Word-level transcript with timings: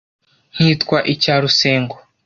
Nkitwa 0.55 0.97
icya 1.13 1.35
Rusengo. 1.43 1.95